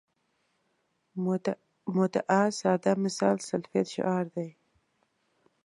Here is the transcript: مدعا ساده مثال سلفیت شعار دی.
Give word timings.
مدعا 1.95 2.43
ساده 2.59 2.91
مثال 3.05 3.37
سلفیت 3.49 3.87
شعار 3.95 4.25
دی. 4.35 4.49